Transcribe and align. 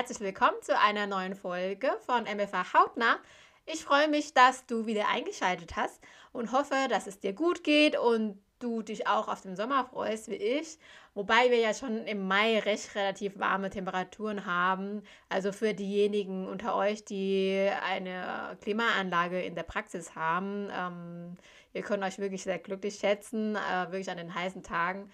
herzlich 0.00 0.20
willkommen 0.20 0.56
zu 0.62 0.78
einer 0.78 1.06
neuen 1.06 1.34
Folge 1.34 1.90
von 2.06 2.22
MFA 2.22 2.72
Hautnah. 2.72 3.18
Ich 3.66 3.84
freue 3.84 4.08
mich, 4.08 4.32
dass 4.32 4.64
du 4.64 4.86
wieder 4.86 5.08
eingeschaltet 5.08 5.76
hast 5.76 6.00
und 6.32 6.52
hoffe, 6.52 6.74
dass 6.88 7.06
es 7.06 7.20
dir 7.20 7.34
gut 7.34 7.62
geht 7.64 7.98
und 7.98 8.42
du 8.60 8.80
dich 8.80 9.06
auch 9.06 9.28
auf 9.28 9.42
den 9.42 9.56
Sommer 9.56 9.84
freust 9.84 10.30
wie 10.30 10.36
ich. 10.36 10.78
Wobei 11.12 11.50
wir 11.50 11.58
ja 11.58 11.74
schon 11.74 12.06
im 12.06 12.26
Mai 12.26 12.60
recht 12.60 12.94
relativ 12.94 13.38
warme 13.38 13.68
Temperaturen 13.68 14.46
haben. 14.46 15.02
Also 15.28 15.52
für 15.52 15.74
diejenigen 15.74 16.48
unter 16.48 16.76
euch, 16.76 17.04
die 17.04 17.68
eine 17.86 18.56
Klimaanlage 18.62 19.42
in 19.42 19.54
der 19.54 19.64
Praxis 19.64 20.14
haben, 20.14 20.70
ähm, 20.74 21.36
ihr 21.74 21.82
könnt 21.82 22.02
euch 22.04 22.18
wirklich 22.18 22.44
sehr 22.44 22.58
glücklich 22.58 22.94
schätzen, 22.94 23.54
äh, 23.54 23.92
wirklich 23.92 24.10
an 24.10 24.16
den 24.16 24.34
heißen 24.34 24.62
Tagen 24.62 25.10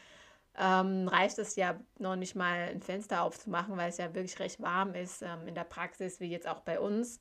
ähm, 0.59 1.09
reicht 1.09 1.39
es 1.39 1.57
ja 1.57 1.79
noch 1.99 2.17
nicht 2.17 2.35
mal 2.35 2.69
ein 2.71 2.83
Fenster 2.83 3.23
aufzumachen, 3.23 3.77
weil 3.77 3.91
es 3.91 3.99
ja 3.99 4.15
wirklich 4.15 4.39
recht 4.39 4.61
warm 4.61 4.95
ist 4.95 5.23
ähm, 5.23 5.47
in 5.47 5.55
der 5.55 5.65
Praxis, 5.65 6.21
wie 6.21 6.31
jetzt 6.31 6.49
auch 6.49 6.61
bei 6.61 6.81
uns. 6.81 7.21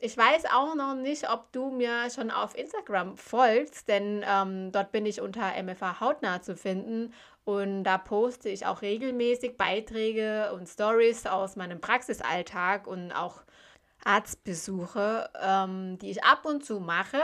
Ich 0.00 0.16
weiß 0.16 0.46
auch 0.52 0.74
noch 0.74 0.94
nicht, 0.94 1.30
ob 1.30 1.52
du 1.52 1.70
mir 1.70 2.10
schon 2.10 2.30
auf 2.30 2.56
Instagram 2.58 3.16
folgst, 3.16 3.88
denn 3.88 4.24
ähm, 4.28 4.72
dort 4.72 4.90
bin 4.92 5.06
ich 5.06 5.20
unter 5.20 5.52
MFA 5.62 6.00
Hautnah 6.00 6.42
zu 6.42 6.56
finden 6.56 7.14
und 7.44 7.84
da 7.84 7.98
poste 7.98 8.48
ich 8.48 8.66
auch 8.66 8.82
regelmäßig 8.82 9.56
Beiträge 9.56 10.52
und 10.52 10.68
Stories 10.68 11.26
aus 11.26 11.56
meinem 11.56 11.80
Praxisalltag 11.80 12.86
und 12.86 13.12
auch 13.12 13.42
Arztbesuche, 14.04 15.30
ähm, 15.40 15.98
die 15.98 16.10
ich 16.10 16.24
ab 16.24 16.44
und 16.44 16.64
zu 16.64 16.80
mache. 16.80 17.20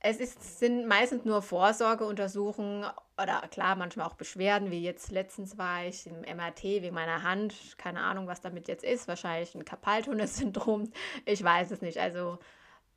Es 0.00 0.18
ist, 0.20 0.60
sind 0.60 0.86
meistens 0.86 1.24
nur 1.24 1.42
Vorsorgeuntersuchungen 1.42 2.86
oder 3.20 3.42
klar, 3.50 3.74
manchmal 3.74 4.06
auch 4.06 4.14
Beschwerden, 4.14 4.70
wie 4.70 4.82
jetzt 4.82 5.10
letztens 5.10 5.58
war 5.58 5.84
ich 5.84 6.06
im 6.06 6.20
MRT 6.20 6.62
wegen 6.62 6.94
meiner 6.94 7.24
Hand. 7.24 7.54
Keine 7.78 8.00
Ahnung, 8.00 8.28
was 8.28 8.40
damit 8.40 8.68
jetzt 8.68 8.84
ist. 8.84 9.08
Wahrscheinlich 9.08 9.54
ein 9.56 9.64
Kapaltunnel-Syndrom. 9.64 10.92
Ich 11.24 11.42
weiß 11.42 11.72
es 11.72 11.82
nicht. 11.82 11.98
Also, 11.98 12.38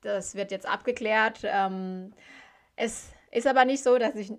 das 0.02 0.36
wird 0.36 0.52
jetzt 0.52 0.68
abgeklärt. 0.68 1.40
Ähm, 1.44 2.14
es 2.76 3.10
ist 3.32 3.48
aber 3.48 3.66
nicht 3.66 3.82
so, 3.82 3.98
dass 3.98 4.16
ich, 4.16 4.32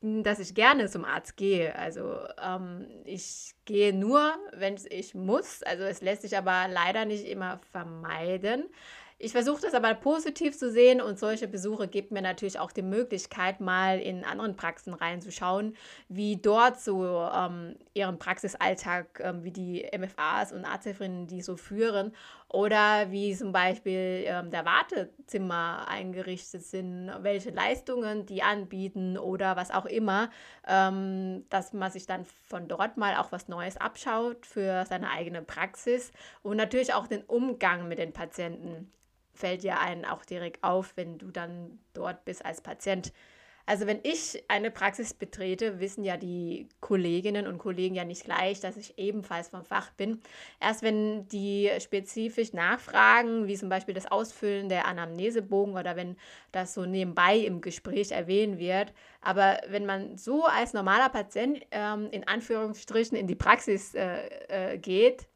dass 0.00 0.40
ich 0.40 0.56
gerne 0.56 0.88
zum 0.88 1.04
Arzt 1.04 1.36
gehe. 1.36 1.76
Also, 1.76 2.18
ähm, 2.42 2.88
ich 3.04 3.54
gehe 3.64 3.92
nur, 3.92 4.34
wenn 4.52 4.76
ich 4.90 5.14
muss. 5.14 5.62
Also, 5.62 5.84
es 5.84 6.00
lässt 6.00 6.22
sich 6.22 6.36
aber 6.36 6.66
leider 6.66 7.04
nicht 7.04 7.26
immer 7.26 7.60
vermeiden. 7.70 8.64
Ich 9.18 9.32
versuche 9.32 9.62
das 9.62 9.72
aber 9.72 9.94
positiv 9.94 10.58
zu 10.58 10.70
sehen 10.70 11.00
und 11.00 11.18
solche 11.18 11.48
Besuche 11.48 11.88
geben 11.88 12.14
mir 12.14 12.20
natürlich 12.20 12.58
auch 12.58 12.70
die 12.70 12.82
Möglichkeit, 12.82 13.60
mal 13.60 13.98
in 13.98 14.24
anderen 14.24 14.56
Praxen 14.56 14.92
reinzuschauen, 14.92 15.74
wie 16.10 16.36
dort 16.36 16.78
so 16.78 17.26
ähm, 17.34 17.76
ihren 17.94 18.18
Praxisalltag, 18.18 19.20
ähm, 19.24 19.42
wie 19.42 19.52
die 19.52 19.88
MFAs 19.96 20.52
und 20.52 20.66
Arzthelferinnen 20.66 21.26
die 21.26 21.40
so 21.40 21.56
führen 21.56 22.12
oder 22.56 23.10
wie 23.10 23.36
zum 23.36 23.52
Beispiel 23.52 24.24
ähm, 24.24 24.50
der 24.50 24.64
Wartezimmer 24.64 25.86
eingerichtet 25.88 26.64
sind, 26.64 27.12
welche 27.20 27.50
Leistungen 27.50 28.24
die 28.24 28.42
anbieten 28.42 29.18
oder 29.18 29.56
was 29.56 29.70
auch 29.70 29.84
immer, 29.84 30.30
ähm, 30.66 31.44
dass 31.50 31.74
man 31.74 31.90
sich 31.90 32.06
dann 32.06 32.24
von 32.24 32.66
dort 32.66 32.96
mal 32.96 33.16
auch 33.16 33.30
was 33.30 33.48
Neues 33.48 33.76
abschaut 33.76 34.46
für 34.46 34.86
seine 34.86 35.10
eigene 35.10 35.42
Praxis 35.42 36.12
und 36.42 36.56
natürlich 36.56 36.94
auch 36.94 37.06
den 37.06 37.24
Umgang 37.24 37.88
mit 37.88 37.98
den 37.98 38.14
Patienten 38.14 38.90
fällt 39.34 39.62
ja 39.62 39.78
einen 39.78 40.06
auch 40.06 40.24
direkt 40.24 40.64
auf, 40.64 40.96
wenn 40.96 41.18
du 41.18 41.30
dann 41.30 41.78
dort 41.92 42.24
bist 42.24 42.42
als 42.42 42.62
Patient. 42.62 43.12
Also 43.66 43.88
wenn 43.88 43.98
ich 44.04 44.44
eine 44.46 44.70
Praxis 44.70 45.12
betrete, 45.12 45.80
wissen 45.80 46.04
ja 46.04 46.16
die 46.16 46.68
Kolleginnen 46.80 47.48
und 47.48 47.58
Kollegen 47.58 47.96
ja 47.96 48.04
nicht 48.04 48.24
gleich, 48.24 48.60
dass 48.60 48.76
ich 48.76 48.96
ebenfalls 48.96 49.48
vom 49.48 49.64
Fach 49.64 49.90
bin. 49.90 50.20
Erst 50.60 50.82
wenn 50.82 51.26
die 51.28 51.68
spezifisch 51.80 52.52
nachfragen, 52.52 53.48
wie 53.48 53.56
zum 53.56 53.68
Beispiel 53.68 53.94
das 53.94 54.06
Ausfüllen 54.06 54.68
der 54.68 54.86
Anamnesebogen 54.86 55.76
oder 55.76 55.96
wenn 55.96 56.16
das 56.52 56.74
so 56.74 56.86
nebenbei 56.86 57.38
im 57.38 57.60
Gespräch 57.60 58.12
erwähnt 58.12 58.58
wird. 58.58 58.92
Aber 59.20 59.58
wenn 59.68 59.84
man 59.84 60.16
so 60.16 60.44
als 60.44 60.72
normaler 60.72 61.08
Patient 61.08 61.60
ähm, 61.72 62.08
in 62.12 62.26
Anführungsstrichen 62.28 63.18
in 63.18 63.26
die 63.26 63.34
Praxis 63.34 63.94
äh, 63.94 64.28
äh, 64.48 64.78
geht, 64.78 65.26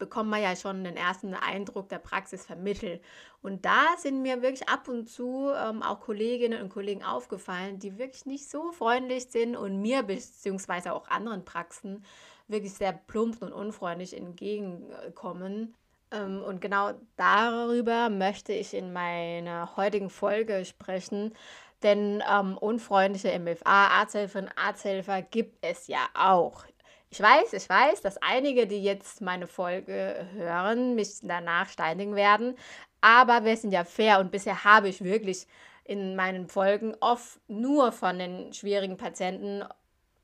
bekommt 0.00 0.30
man 0.30 0.42
ja 0.42 0.56
schon 0.56 0.82
den 0.82 0.96
ersten 0.96 1.34
Eindruck 1.34 1.88
der 1.88 1.98
Praxis 1.98 2.44
vermittelt. 2.44 3.00
Und 3.42 3.64
da 3.64 3.96
sind 3.96 4.22
mir 4.22 4.42
wirklich 4.42 4.68
ab 4.68 4.88
und 4.88 5.08
zu 5.08 5.50
ähm, 5.56 5.82
auch 5.82 6.00
Kolleginnen 6.00 6.62
und 6.62 6.68
Kollegen 6.68 7.02
aufgefallen, 7.02 7.78
die 7.78 7.98
wirklich 7.98 8.26
nicht 8.26 8.50
so 8.50 8.70
freundlich 8.72 9.30
sind 9.30 9.56
und 9.56 9.80
mir 9.80 10.02
beziehungsweise 10.02 10.92
auch 10.92 11.08
anderen 11.08 11.44
Praxen 11.44 12.04
wirklich 12.48 12.74
sehr 12.74 12.92
plump 12.92 13.40
und 13.40 13.52
unfreundlich 13.52 14.14
entgegenkommen. 14.16 15.74
Ähm, 16.10 16.42
und 16.42 16.60
genau 16.60 16.92
darüber 17.16 18.10
möchte 18.10 18.52
ich 18.52 18.74
in 18.74 18.92
meiner 18.92 19.76
heutigen 19.76 20.10
Folge 20.10 20.64
sprechen. 20.64 21.34
Denn 21.82 22.22
ähm, 22.30 22.58
unfreundliche 22.58 23.38
MFA, 23.38 23.88
Arzthelferinnen, 23.88 24.52
Arzthelfer 24.54 25.22
gibt 25.22 25.64
es 25.64 25.86
ja 25.86 26.08
auch. 26.14 26.64
Ich 27.12 27.20
weiß, 27.20 27.54
ich 27.54 27.68
weiß, 27.68 28.02
dass 28.02 28.18
einige, 28.18 28.66
die 28.66 28.82
jetzt 28.82 29.20
meine 29.20 29.46
Folge 29.46 30.28
hören, 30.34 30.94
mich 30.94 31.20
danach 31.22 31.68
steinigen 31.68 32.14
werden. 32.14 32.54
Aber 33.00 33.44
wir 33.44 33.56
sind 33.56 33.72
ja 33.72 33.84
fair 33.84 34.20
und 34.20 34.30
bisher 34.30 34.64
habe 34.64 34.88
ich 34.88 35.02
wirklich 35.02 35.46
in 35.84 36.16
meinen 36.16 36.46
Folgen 36.46 36.94
oft 37.00 37.40
nur 37.48 37.92
von 37.92 38.18
den 38.18 38.52
schwierigen 38.52 38.96
Patienten 38.96 39.64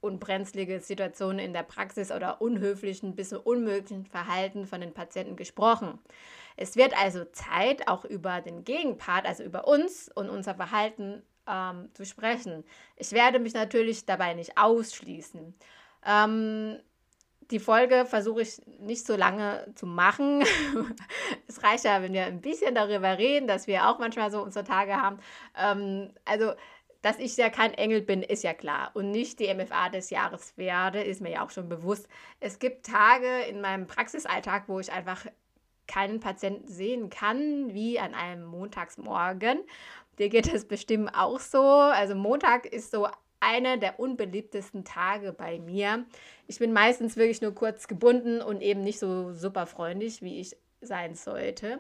und 0.01 0.21
brenzlige 0.21 0.81
Situationen 0.81 1.39
in 1.39 1.53
der 1.53 1.63
Praxis 1.63 2.13
oder 2.13 2.41
unhöflichen 2.41 3.17
bis 3.17 3.33
unmöglichen 3.33 4.07
Verhalten 4.07 4.67
von 4.67 4.81
den 4.81 4.95
Patienten 4.95 5.37
gesprochen. 5.37 5.99
Es 6.57 6.77
wird 6.77 6.97
also 6.99 7.25
Zeit, 7.25 7.89
auch 7.89 8.05
über 8.05 8.41
den 8.41 8.65
Gegenpart, 8.65 9.27
also 9.27 9.43
über 9.43 9.67
uns 9.67 10.11
und 10.15 10.31
unser 10.31 10.55
Verhalten 10.55 11.23
ähm, 11.47 11.91
zu 11.95 12.05
sprechen. 12.05 12.65
Ich 12.97 13.13
werde 13.13 13.39
mich 13.39 13.55
natürlich 13.55 14.07
dabei 14.07 14.35
nicht 14.35 14.57
ausschließen. 14.57 15.55
Ähm, 16.07 16.79
die 17.51 17.61
Folge 17.61 18.07
versuche 18.07 18.43
ich 18.43 18.61
nicht 18.81 19.07
so 19.07 19.17
lange 19.17 19.67
zu 19.75 19.87
machen. 19.87 20.45
es 21.49 21.63
reicht 21.63 21.85
ja, 21.85 22.03
wenn 22.03 22.13
wir 22.13 22.25
ein 22.25 22.41
bisschen 22.41 22.75
darüber 22.75 23.19
reden, 23.19 23.47
dass 23.47 23.67
wir 23.67 23.89
auch 23.89 23.99
manchmal 23.99 24.31
so 24.31 24.43
unsere 24.43 24.65
Tage 24.65 24.97
haben. 24.97 25.19
Ähm, 25.57 26.11
also, 26.25 26.53
dass 27.03 27.19
ich 27.19 27.37
ja 27.37 27.51
kein 27.51 27.73
Engel 27.75 28.03
bin, 28.03 28.23
ist 28.23 28.43
ja 28.43 28.53
klar. 28.53 28.91
Und 28.95 29.13
nicht 29.13 29.39
die 29.39 29.53
MFA 29.53 29.91
des 29.91 30.11
Jahres 30.11 30.57
werde, 30.57 31.03
ist 31.03 31.21
mir 31.21 31.31
ja 31.31 31.45
auch 31.45 31.51
schon 31.51 31.69
bewusst. 31.69 32.09
Es 32.41 32.59
gibt 32.59 32.87
Tage 32.87 33.43
in 33.49 33.61
meinem 33.61 33.87
Praxisalltag, 33.87 34.65
wo 34.67 34.81
ich 34.81 34.91
einfach 34.91 35.25
keinen 35.87 36.19
Patienten 36.19 36.67
sehen 36.67 37.11
kann, 37.11 37.73
wie 37.73 38.01
an 38.01 38.15
einem 38.15 38.45
Montagsmorgen. 38.45 39.61
Dir 40.19 40.29
geht 40.31 40.53
es 40.53 40.67
bestimmt 40.67 41.11
auch 41.15 41.39
so. 41.39 41.63
Also 41.63 42.15
Montag 42.17 42.67
ist 42.67 42.91
so 42.91 43.07
einer 43.47 43.77
der 43.77 44.01
unbeliebtesten 44.01 44.85
Tage 44.85 45.33
bei 45.33 45.61
mir. 45.61 46.05
Ich 46.49 46.59
bin 46.59 46.73
meistens 46.73 47.17
wirklich 47.17 47.41
nur 47.41 47.55
kurz 47.55 47.87
gebunden 47.87 48.43
und 48.43 48.61
eben 48.61 48.83
nicht 48.83 48.99
so 48.99 49.33
super 49.33 49.67
freundlich, 49.67 50.21
wie 50.21 50.41
ich 50.41 50.57
sein 50.81 51.15
sollte. 51.15 51.79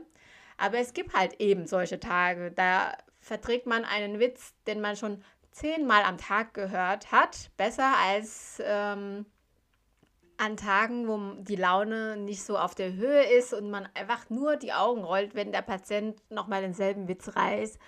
Aber 0.58 0.78
es 0.78 0.94
gibt 0.94 1.14
halt 1.14 1.40
eben 1.40 1.66
solche 1.66 1.98
Tage, 1.98 2.52
da 2.52 2.96
verträgt 3.20 3.66
man 3.66 3.84
einen 3.84 4.20
Witz, 4.20 4.54
den 4.66 4.80
man 4.80 4.96
schon 4.96 5.22
zehnmal 5.50 6.04
am 6.04 6.18
Tag 6.18 6.54
gehört 6.54 7.10
hat, 7.10 7.50
besser 7.56 7.94
als 8.06 8.62
ähm, 8.64 9.26
an 10.36 10.56
Tagen, 10.56 11.08
wo 11.08 11.42
die 11.42 11.56
Laune 11.56 12.16
nicht 12.16 12.44
so 12.44 12.56
auf 12.58 12.74
der 12.74 12.92
Höhe 12.92 13.24
ist 13.24 13.52
und 13.52 13.70
man 13.70 13.88
einfach 13.94 14.30
nur 14.30 14.56
die 14.56 14.72
Augen 14.72 15.02
rollt, 15.02 15.34
wenn 15.34 15.50
der 15.50 15.62
Patient 15.62 16.16
nochmal 16.30 16.62
denselben 16.62 17.08
Witz 17.08 17.34
reißt 17.34 17.80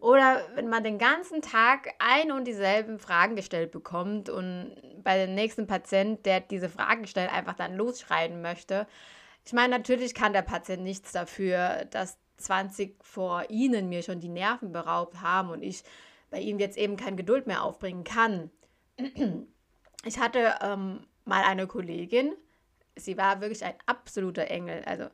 oder 0.00 0.42
wenn 0.54 0.68
man 0.68 0.84
den 0.84 0.98
ganzen 0.98 1.42
Tag 1.42 1.94
ein 1.98 2.30
und 2.30 2.44
dieselben 2.44 2.98
Fragen 2.98 3.36
gestellt 3.36 3.70
bekommt 3.70 4.28
und 4.28 4.76
bei 5.02 5.24
dem 5.24 5.34
nächsten 5.34 5.66
Patient, 5.66 6.24
der 6.26 6.40
diese 6.40 6.68
Fragen 6.68 7.06
stellt, 7.06 7.32
einfach 7.32 7.54
dann 7.54 7.76
losschreien 7.76 8.42
möchte. 8.42 8.86
Ich 9.44 9.52
meine, 9.52 9.76
natürlich 9.78 10.14
kann 10.14 10.32
der 10.32 10.42
Patient 10.42 10.82
nichts 10.82 11.12
dafür, 11.12 11.86
dass 11.90 12.18
20 12.38 13.02
vor 13.02 13.44
ihnen 13.48 13.88
mir 13.88 14.02
schon 14.02 14.20
die 14.20 14.28
Nerven 14.28 14.72
beraubt 14.72 15.22
haben 15.22 15.50
und 15.50 15.62
ich 15.62 15.82
bei 16.30 16.40
ihnen 16.40 16.58
jetzt 16.58 16.76
eben 16.76 16.96
keine 16.96 17.16
Geduld 17.16 17.46
mehr 17.46 17.62
aufbringen 17.62 18.04
kann. 18.04 18.50
Ich 20.04 20.20
hatte 20.20 20.54
ähm, 20.62 21.04
mal 21.24 21.42
eine 21.42 21.66
Kollegin, 21.66 22.32
sie 22.94 23.18
war 23.18 23.40
wirklich 23.40 23.64
ein 23.64 23.74
absoluter 23.86 24.48
Engel. 24.48 24.84
Also 24.84 25.08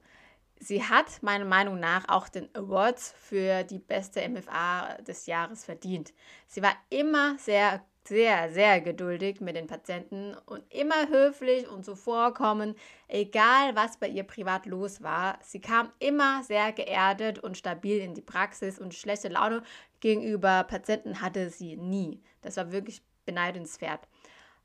sie 0.62 0.82
hat 0.82 1.22
meiner 1.22 1.44
Meinung 1.44 1.80
nach 1.80 2.08
auch 2.08 2.28
den 2.28 2.48
Award 2.54 3.00
für 3.00 3.64
die 3.64 3.78
beste 3.78 4.26
MFA 4.28 4.94
des 5.02 5.26
Jahres 5.26 5.64
verdient. 5.64 6.12
Sie 6.46 6.62
war 6.62 6.74
immer 6.88 7.36
sehr, 7.38 7.84
sehr, 8.04 8.52
sehr 8.52 8.80
geduldig 8.80 9.40
mit 9.40 9.56
den 9.56 9.66
Patienten 9.66 10.36
und 10.46 10.62
immer 10.72 11.08
höflich 11.08 11.68
und 11.68 11.84
zuvorkommend, 11.84 12.78
egal 13.08 13.74
was 13.74 13.96
bei 13.96 14.08
ihr 14.08 14.22
privat 14.22 14.66
los 14.66 15.02
war. 15.02 15.38
Sie 15.42 15.60
kam 15.60 15.90
immer 15.98 16.44
sehr 16.44 16.72
geerdet 16.72 17.40
und 17.40 17.58
stabil 17.58 17.98
in 17.98 18.14
die 18.14 18.22
Praxis 18.22 18.78
und 18.78 18.94
schlechte 18.94 19.28
Laune 19.28 19.62
gegenüber 20.00 20.64
Patienten 20.64 21.20
hatte 21.20 21.50
sie 21.50 21.76
nie. 21.76 22.22
Das 22.40 22.56
war 22.56 22.72
wirklich 22.72 23.02
beneidenswert. 23.24 24.08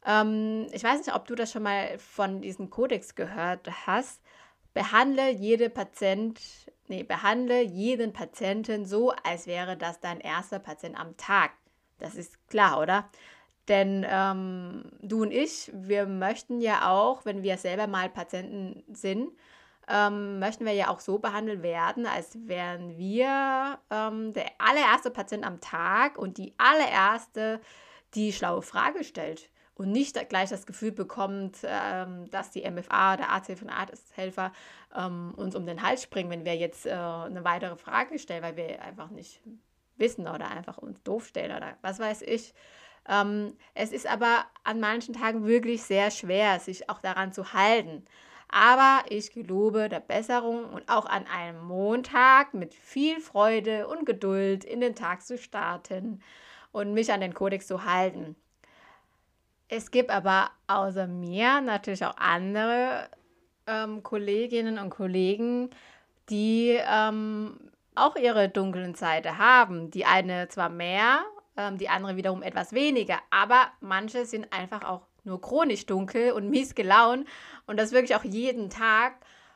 Ähm, 0.05 0.67
ich 0.71 0.83
weiß 0.83 1.00
nicht, 1.00 1.15
ob 1.15 1.27
du 1.27 1.35
das 1.35 1.51
schon 1.51 1.63
mal 1.63 1.97
von 1.97 2.41
diesem 2.41 2.69
Kodex 2.69 3.15
gehört 3.15 3.67
hast. 3.88 4.21
Behandle 4.77 5.31
jede 5.31 5.71
Patient, 5.71 6.39
nee, 6.88 7.01
behandle 7.01 7.63
jeden 7.63 8.13
Patienten 8.13 8.85
so, 8.85 9.12
als 9.24 9.47
wäre 9.47 9.75
das 9.75 10.00
dein 10.00 10.19
erster 10.19 10.59
Patient 10.59 11.00
am 11.00 11.18
Tag. 11.18 11.51
Das 11.97 12.13
ist 12.13 12.47
klar, 12.47 12.79
oder? 12.79 13.09
Denn 13.68 14.06
ähm, 14.07 14.83
du 15.01 15.24
und 15.24 15.31
ich, 15.31 15.71
wir 15.74 16.06
möchten 16.06 16.62
ja 16.62 16.91
auch, 16.91 17.25
wenn 17.25 17.41
wir 17.41 17.57
selber 17.57 17.88
mal 17.88 18.07
Patienten 18.07 18.83
sind, 18.94 19.31
ähm, 19.89 20.38
möchten 20.38 20.65
wir 20.65 20.74
ja 20.74 20.89
auch 20.89 21.00
so 21.00 21.18
behandelt 21.18 21.63
werden, 21.63 22.06
als 22.06 22.38
wären 22.47 22.97
wir 22.97 23.79
ähm, 23.89 24.33
der 24.33 24.51
allererste 24.59 25.09
Patient 25.09 25.44
am 25.44 25.59
Tag 25.59 26.19
und 26.19 26.38
die 26.38 26.53
allererste, 26.59 27.62
die 28.13 28.31
schlaue 28.31 28.62
Frage 28.62 29.03
stellt 29.03 29.50
und 29.77 29.91
nicht 29.91 30.18
gleich 30.27 30.50
das 30.50 30.65
Gefühl 30.65 30.91
bekommt, 30.91 31.57
ähm, 31.63 32.29
dass 32.31 32.50
die 32.50 32.69
MFA, 32.69 33.15
der 33.15 33.29
Arzthilfe 33.29 33.65
und 33.65 33.71
Arzthelfer 33.71 34.51
ähm, 34.95 35.33
uns 35.38 35.56
um 35.56 35.68
den 35.68 35.83
Hals 35.83 36.01
springen, 36.01 36.31
wenn 36.31 36.45
wir 36.45 36.56
jetzt 36.56 36.88
äh, 36.88 36.94
eine 36.94 37.44
weitere 37.44 37.75
Frage 37.75 38.18
stellen, 38.18 38.41
weil 38.41 38.57
wir 38.57 38.81
einfach 38.81 39.12
nicht 39.12 39.39
wissen 39.97 40.27
oder 40.27 40.50
einfach 40.50 40.79
uns 40.79 41.01
doof 41.03 41.27
stellen 41.27 41.56
oder 41.56 41.77
was 41.81 42.00
weiß 42.00 42.24
ich. 42.24 42.56
Ähm, 43.07 43.56
es 43.75 43.91
ist 43.91 44.07
aber 44.07 44.45
an 44.63 44.79
manchen 44.79 45.13
Tagen 45.13 45.45
wirklich 45.45 45.83
sehr 45.83 46.09
schwer, 46.09 46.59
sich 46.59 46.89
auch 46.89 47.00
daran 47.00 47.31
zu 47.31 47.53
halten. 47.53 48.03
Aber 48.50 49.03
ich 49.09 49.31
gelobe 49.31 49.89
der 49.89 50.00
Besserung 50.00 50.65
und 50.74 50.89
auch 50.89 51.06
an 51.06 51.27
einem 51.27 51.63
Montag 51.65 52.56
mit 52.56 52.74
viel 52.74 53.19
Freude 53.19 53.88
und 53.88 54.06
Geduld 54.06 54.63
in 54.63 54.81
den 54.81 54.95
Tag 54.95 55.21
zu 55.21 55.38
starten 55.38 56.24
und 56.71 56.94
mich 56.94 57.12
an 57.12 57.21
den 57.21 57.35
Kodex 57.35 57.68
zu 57.68 57.85
halten. 57.85 58.35
Es 59.69 59.91
gibt 59.91 60.11
aber 60.11 60.49
außer 60.67 61.07
mir 61.07 61.61
natürlich 61.61 62.05
auch 62.05 62.15
andere 62.17 63.09
ähm, 63.65 64.01
Kolleginnen 64.01 64.79
und 64.79 64.89
Kollegen, 64.89 65.69
die 66.29 66.79
ähm, 66.89 67.59
auch 67.95 68.15
ihre 68.15 68.49
dunklen 68.49 68.95
Seite 68.95 69.37
haben. 69.37 69.91
Die 69.91 70.05
eine 70.05 70.47
zwar 70.47 70.69
mehr, 70.69 71.23
ähm, 71.57 71.77
die 71.77 71.89
andere 71.89 72.15
wiederum 72.15 72.43
etwas 72.43 72.71
weniger, 72.71 73.17
aber 73.29 73.67
manche 73.81 74.25
sind 74.25 74.53
einfach 74.53 74.83
auch 74.83 75.01
nur 75.25 75.41
chronisch 75.41 75.85
dunkel 75.85 76.31
und 76.31 76.49
mies 76.49 76.73
gelaunt 76.73 77.27
und 77.65 77.77
das 77.77 77.91
wirklich 77.91 78.15
auch 78.15 78.23
jeden 78.23 78.69
Tag. 78.69 79.15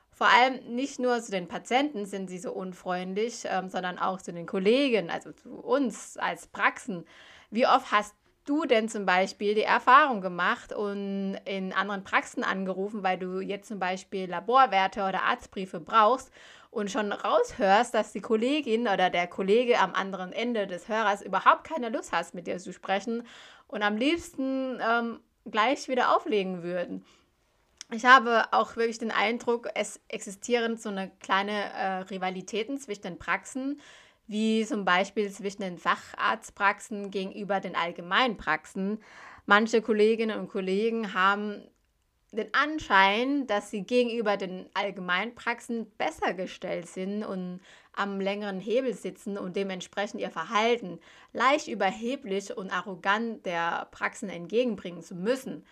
Vor 0.09 0.27
allem 0.27 0.75
nicht 0.75 0.99
nur 0.99 1.21
zu 1.21 1.31
den 1.31 1.47
Patienten 1.47 2.05
sind 2.05 2.29
sie 2.29 2.37
so 2.37 2.51
unfreundlich, 2.51 3.43
ähm, 3.45 3.69
sondern 3.69 3.97
auch 3.97 4.21
zu 4.21 4.33
den 4.33 4.45
Kollegen, 4.45 5.09
also 5.09 5.31
zu 5.31 5.49
uns 5.49 6.17
als 6.17 6.47
Praxen. 6.47 7.05
Wie 7.49 7.65
oft 7.65 7.91
hast 7.91 8.13
du 8.45 8.65
denn 8.65 8.89
zum 8.89 9.05
Beispiel 9.05 9.55
die 9.55 9.63
Erfahrung 9.63 10.21
gemacht 10.21 10.73
und 10.73 11.37
in 11.45 11.73
anderen 11.73 12.03
Praxen 12.03 12.43
angerufen, 12.43 13.03
weil 13.03 13.17
du 13.17 13.39
jetzt 13.39 13.67
zum 13.67 13.79
Beispiel 13.79 14.29
Laborwerte 14.29 15.01
oder 15.01 15.23
Arztbriefe 15.23 15.79
brauchst 15.79 16.31
und 16.71 16.89
schon 16.89 17.11
raushörst, 17.11 17.93
dass 17.93 18.13
die 18.13 18.21
Kollegin 18.21 18.87
oder 18.87 19.09
der 19.09 19.27
Kollege 19.27 19.79
am 19.79 19.93
anderen 19.93 20.31
Ende 20.31 20.67
des 20.67 20.87
Hörers 20.87 21.21
überhaupt 21.21 21.65
keine 21.65 21.89
Lust 21.89 22.11
hat, 22.13 22.33
mit 22.33 22.47
dir 22.47 22.57
zu 22.57 22.73
sprechen 22.73 23.27
und 23.67 23.83
am 23.83 23.97
liebsten 23.97 24.79
ähm, 24.81 25.19
gleich 25.45 25.87
wieder 25.87 26.15
auflegen 26.15 26.63
würden. 26.63 27.05
Ich 27.93 28.05
habe 28.05 28.45
auch 28.51 28.77
wirklich 28.77 28.99
den 28.99 29.11
Eindruck, 29.11 29.67
es 29.75 29.99
existieren 30.07 30.77
so 30.77 30.87
eine 30.87 31.11
kleine 31.19 31.73
äh, 31.73 31.95
Rivalitäten 32.03 32.79
zwischen 32.79 33.01
den 33.01 33.19
Praxen, 33.19 33.81
wie 34.31 34.65
zum 34.65 34.85
Beispiel 34.85 35.29
zwischen 35.29 35.61
den 35.61 35.77
Facharztpraxen 35.77 37.11
gegenüber 37.11 37.59
den 37.59 37.75
Allgemeinpraxen. 37.75 39.03
Manche 39.45 39.81
Kolleginnen 39.81 40.39
und 40.39 40.47
Kollegen 40.47 41.13
haben 41.13 41.67
den 42.31 42.53
Anschein, 42.53 43.45
dass 43.45 43.71
sie 43.71 43.81
gegenüber 43.83 44.37
den 44.37 44.69
Allgemeinpraxen 44.73 45.91
besser 45.97 46.33
gestellt 46.33 46.87
sind 46.87 47.25
und 47.25 47.59
am 47.91 48.21
längeren 48.21 48.61
Hebel 48.61 48.93
sitzen 48.93 49.37
und 49.37 49.57
dementsprechend 49.57 50.21
ihr 50.21 50.31
Verhalten 50.31 51.01
leicht 51.33 51.67
überheblich 51.67 52.55
und 52.55 52.71
arrogant 52.71 53.45
der 53.45 53.89
Praxen 53.91 54.29
entgegenbringen 54.29 55.03
zu 55.03 55.13
müssen. 55.13 55.65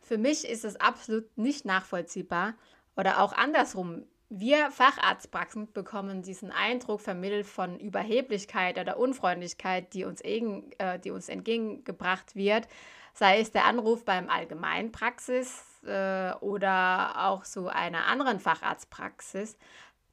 Für 0.00 0.16
mich 0.16 0.48
ist 0.48 0.64
es 0.64 0.76
absolut 0.76 1.36
nicht 1.36 1.66
nachvollziehbar 1.66 2.54
oder 2.96 3.22
auch 3.22 3.34
andersrum. 3.34 4.06
Wir 4.30 4.70
Facharztpraxen 4.70 5.72
bekommen 5.72 6.20
diesen 6.20 6.52
Eindruck 6.52 7.00
vermittelt 7.00 7.46
von 7.46 7.80
Überheblichkeit 7.80 8.78
oder 8.78 8.98
Unfreundlichkeit, 8.98 9.94
die 9.94 10.04
uns, 10.04 10.20
äh, 10.20 10.98
die 10.98 11.10
uns 11.10 11.30
entgegengebracht 11.30 12.36
wird, 12.36 12.68
sei 13.14 13.40
es 13.40 13.52
der 13.52 13.64
Anruf 13.64 14.04
beim 14.04 14.28
Allgemeinpraxis 14.28 15.64
äh, 15.86 16.32
oder 16.40 17.26
auch 17.26 17.44
zu 17.44 17.68
einer 17.68 18.04
anderen 18.04 18.38
Facharztpraxis. 18.38 19.56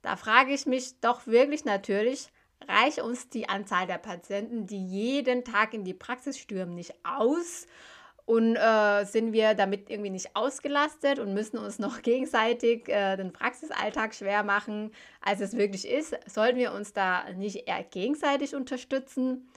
Da 0.02 0.16
frage 0.16 0.54
ich 0.54 0.66
mich 0.66 0.98
doch 1.02 1.28
wirklich 1.28 1.66
natürlich, 1.66 2.30
reicht 2.70 3.02
uns 3.02 3.28
die 3.28 3.50
Anzahl 3.50 3.86
der 3.86 3.98
Patienten, 3.98 4.66
die 4.66 4.86
jeden 4.86 5.44
Tag 5.44 5.74
in 5.74 5.84
die 5.84 5.94
Praxis 5.94 6.38
stürmen, 6.38 6.76
nicht 6.76 6.94
aus? 7.04 7.68
Und 8.26 8.56
äh, 8.56 9.06
sind 9.06 9.34
wir 9.34 9.54
damit 9.54 9.90
irgendwie 9.90 10.10
nicht 10.10 10.36
ausgelastet 10.36 11.20
und 11.20 11.36
müssen 11.36 11.60
uns 11.60 11.78
noch 11.78 12.02
gegenseitig 12.02 12.90
äh, 12.90 13.18
den 13.18 13.32
Praxisalltag 13.32 14.16
schwer 14.16 14.44
machen, 14.44 14.92
als 15.22 15.42
es 15.42 15.56
wirklich 15.56 15.88
ist? 15.88 16.18
Sollten 16.26 16.58
wir 16.58 16.74
uns 16.74 16.94
da 16.94 17.32
nicht 17.34 17.68
eher 17.68 17.84
gegenseitig 17.84 18.56
unterstützen? 18.56 19.48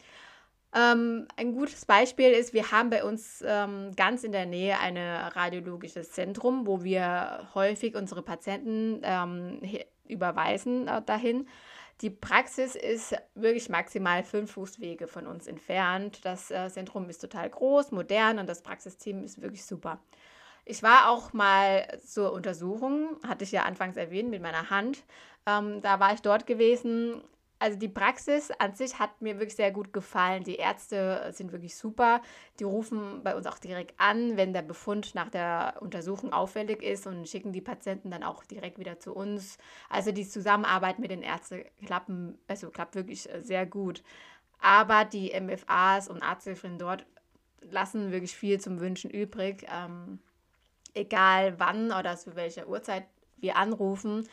Ähm, 0.74 1.26
ein 1.36 1.54
gutes 1.54 1.86
Beispiel 1.86 2.30
ist, 2.30 2.52
wir 2.52 2.70
haben 2.70 2.90
bei 2.90 3.02
uns 3.02 3.42
ähm, 3.46 3.92
ganz 3.96 4.22
in 4.22 4.32
der 4.32 4.44
Nähe 4.44 4.78
ein 4.78 4.98
radiologisches 4.98 6.12
Zentrum, 6.12 6.66
wo 6.66 6.84
wir 6.84 7.48
häufig 7.54 7.96
unsere 7.96 8.22
Patienten 8.22 9.00
ähm, 9.02 9.60
überweisen 10.06 10.88
äh, 10.88 11.00
dahin. 11.02 11.48
Die 12.00 12.10
Praxis 12.10 12.76
ist 12.76 13.14
wirklich 13.34 13.68
maximal 13.68 14.22
fünf 14.22 14.52
Fußwege 14.52 15.08
von 15.08 15.26
uns 15.26 15.48
entfernt. 15.48 16.24
Das 16.24 16.50
äh, 16.50 16.70
Zentrum 16.70 17.08
ist 17.10 17.18
total 17.18 17.50
groß, 17.50 17.90
modern 17.90 18.38
und 18.38 18.48
das 18.48 18.62
Praxisteam 18.62 19.24
ist 19.24 19.42
wirklich 19.42 19.64
super. 19.64 19.98
Ich 20.64 20.82
war 20.82 21.10
auch 21.10 21.32
mal 21.32 21.98
zur 22.06 22.32
Untersuchung, 22.32 23.16
hatte 23.26 23.42
ich 23.42 23.52
ja 23.52 23.62
anfangs 23.62 23.96
erwähnt, 23.96 24.30
mit 24.30 24.42
meiner 24.42 24.70
Hand. 24.70 25.02
Ähm, 25.46 25.80
da 25.80 25.98
war 25.98 26.12
ich 26.12 26.20
dort 26.20 26.46
gewesen 26.46 27.22
also 27.58 27.76
die 27.78 27.88
Praxis 27.88 28.50
an 28.58 28.74
sich 28.74 28.98
hat 28.98 29.20
mir 29.20 29.38
wirklich 29.38 29.56
sehr 29.56 29.72
gut 29.72 29.92
gefallen. 29.92 30.44
Die 30.44 30.56
Ärzte 30.56 31.30
sind 31.32 31.50
wirklich 31.50 31.76
super. 31.76 32.22
Die 32.60 32.64
rufen 32.64 33.22
bei 33.24 33.34
uns 33.34 33.46
auch 33.46 33.58
direkt 33.58 33.98
an, 33.98 34.36
wenn 34.36 34.52
der 34.52 34.62
Befund 34.62 35.14
nach 35.14 35.28
der 35.28 35.76
Untersuchung 35.80 36.32
auffällig 36.32 36.82
ist 36.82 37.06
und 37.06 37.28
schicken 37.28 37.52
die 37.52 37.60
Patienten 37.60 38.10
dann 38.10 38.22
auch 38.22 38.44
direkt 38.44 38.78
wieder 38.78 39.00
zu 39.00 39.14
uns. 39.14 39.58
Also 39.88 40.12
die 40.12 40.28
Zusammenarbeit 40.28 40.98
mit 41.00 41.10
den 41.10 41.22
Ärzten 41.22 41.64
klappen, 41.84 42.38
also 42.46 42.70
klappt 42.70 42.94
wirklich 42.94 43.28
äh, 43.32 43.40
sehr 43.40 43.66
gut. 43.66 44.02
Aber 44.60 45.04
die 45.04 45.32
MFAs 45.38 46.08
und 46.08 46.22
Arzthilfen 46.22 46.78
dort 46.78 47.06
lassen 47.60 48.12
wirklich 48.12 48.36
viel 48.36 48.60
zum 48.60 48.80
Wünschen 48.80 49.10
übrig. 49.10 49.66
Ähm, 49.68 50.20
egal 50.94 51.58
wann 51.58 51.92
oder 51.92 52.16
zu 52.16 52.36
welcher 52.36 52.68
Uhrzeit 52.68 53.06
wir 53.36 53.56
anrufen, 53.56 54.28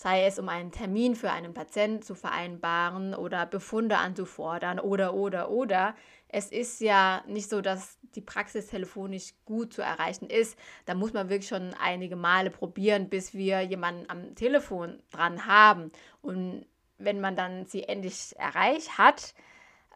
sei 0.00 0.24
es 0.24 0.38
um 0.38 0.48
einen 0.48 0.72
Termin 0.72 1.14
für 1.14 1.30
einen 1.30 1.52
Patienten 1.52 2.00
zu 2.00 2.14
vereinbaren 2.14 3.14
oder 3.14 3.44
Befunde 3.44 3.98
anzufordern 3.98 4.80
oder, 4.80 5.12
oder, 5.12 5.50
oder. 5.50 5.94
Es 6.28 6.50
ist 6.50 6.80
ja 6.80 7.22
nicht 7.26 7.50
so, 7.50 7.60
dass 7.60 7.98
die 8.14 8.22
Praxis 8.22 8.68
telefonisch 8.68 9.34
gut 9.44 9.74
zu 9.74 9.82
erreichen 9.82 10.30
ist. 10.30 10.58
Da 10.86 10.94
muss 10.94 11.12
man 11.12 11.28
wirklich 11.28 11.48
schon 11.48 11.74
einige 11.74 12.16
Male 12.16 12.48
probieren, 12.48 13.10
bis 13.10 13.34
wir 13.34 13.60
jemanden 13.60 14.08
am 14.08 14.34
Telefon 14.34 15.02
dran 15.10 15.44
haben. 15.44 15.92
Und 16.22 16.64
wenn 16.96 17.20
man 17.20 17.36
dann 17.36 17.66
sie 17.66 17.82
endlich 17.82 18.34
erreicht 18.38 18.96
hat, 18.96 19.34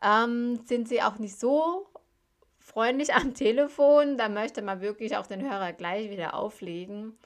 ähm, 0.02 0.61
sind 0.66 0.87
sie 0.87 1.00
auch 1.00 1.18
nicht 1.18 1.40
so 1.40 1.87
freundlich 2.58 3.14
am 3.14 3.32
Telefon. 3.32 4.18
Da 4.18 4.28
möchte 4.28 4.61
man 4.61 4.82
wirklich 4.82 5.16
auch 5.16 5.26
den 5.26 5.50
Hörer 5.50 5.73
gleich 5.73 6.11
wieder 6.11 6.34
auflegen. 6.34 7.16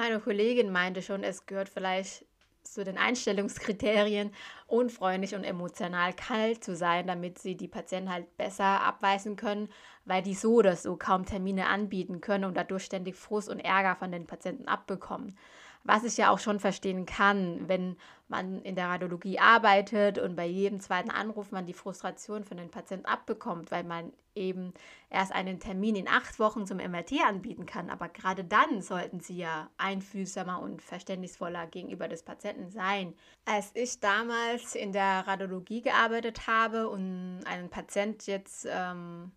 Meine 0.00 0.18
Kollegin 0.18 0.72
meinte 0.72 1.02
schon, 1.02 1.22
es 1.22 1.44
gehört 1.44 1.68
vielleicht 1.68 2.24
zu 2.62 2.84
den 2.84 2.96
Einstellungskriterien, 2.96 4.32
unfreundlich 4.66 5.34
und 5.34 5.44
emotional 5.44 6.14
kalt 6.14 6.64
zu 6.64 6.74
sein, 6.74 7.06
damit 7.06 7.38
sie 7.38 7.54
die 7.54 7.68
Patienten 7.68 8.10
halt 8.10 8.34
besser 8.38 8.64
abweisen 8.80 9.36
können, 9.36 9.68
weil 10.06 10.22
die 10.22 10.32
so 10.32 10.54
oder 10.54 10.74
so 10.74 10.96
kaum 10.96 11.26
Termine 11.26 11.66
anbieten 11.66 12.22
können 12.22 12.46
und 12.46 12.56
dadurch 12.56 12.84
ständig 12.84 13.14
Frust 13.14 13.50
und 13.50 13.60
Ärger 13.60 13.94
von 13.94 14.10
den 14.10 14.26
Patienten 14.26 14.68
abbekommen. 14.68 15.36
Was 15.84 16.04
ich 16.04 16.16
ja 16.16 16.30
auch 16.30 16.38
schon 16.38 16.60
verstehen 16.60 17.06
kann, 17.06 17.68
wenn 17.68 17.96
man 18.28 18.62
in 18.62 18.76
der 18.76 18.88
Radiologie 18.88 19.38
arbeitet 19.38 20.18
und 20.18 20.36
bei 20.36 20.46
jedem 20.46 20.80
zweiten 20.80 21.10
Anruf 21.10 21.50
man 21.50 21.66
die 21.66 21.72
Frustration 21.72 22.44
von 22.44 22.58
den 22.58 22.70
Patienten 22.70 23.06
abbekommt, 23.06 23.70
weil 23.70 23.82
man 23.82 24.12
eben 24.34 24.72
erst 25.10 25.32
einen 25.32 25.58
Termin 25.58 25.96
in 25.96 26.08
acht 26.08 26.38
Wochen 26.38 26.66
zum 26.66 26.78
MRT 26.78 27.24
anbieten 27.26 27.66
kann. 27.66 27.90
Aber 27.90 28.08
gerade 28.08 28.44
dann 28.44 28.82
sollten 28.82 29.20
sie 29.20 29.38
ja 29.38 29.68
einfühlsamer 29.78 30.60
und 30.60 30.80
verständnisvoller 30.80 31.66
gegenüber 31.66 32.08
des 32.08 32.22
Patienten 32.22 32.70
sein. 32.70 33.14
Als 33.44 33.72
ich 33.74 34.00
damals 34.00 34.74
in 34.74 34.92
der 34.92 35.26
Radiologie 35.26 35.82
gearbeitet 35.82 36.46
habe 36.46 36.88
und 36.88 37.40
ein 37.46 37.68
Patient 37.68 38.26
jetzt 38.26 38.66
ähm, 38.70 39.32